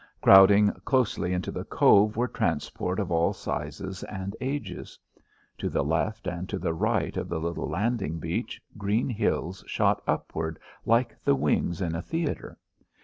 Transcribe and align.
Crowding 0.19 0.71
closely 0.83 1.31
into 1.31 1.51
the 1.51 1.63
cove 1.63 2.17
were 2.17 2.27
transports 2.27 2.99
of 2.99 3.11
all 3.11 3.33
sizes 3.33 4.01
and 4.05 4.35
ages. 4.41 4.97
To 5.59 5.69
the 5.69 5.83
left 5.83 6.25
and 6.25 6.49
to 6.49 6.57
the 6.57 6.73
right 6.73 7.15
of 7.15 7.29
the 7.29 7.39
little 7.39 7.69
landing 7.69 8.17
beach 8.17 8.59
green 8.79 9.09
hills 9.09 9.63
shot 9.67 10.01
upward 10.07 10.57
like 10.87 11.23
the 11.23 11.35
wings 11.35 11.81
in 11.81 11.93
a 11.93 12.01
theatre. 12.01 12.57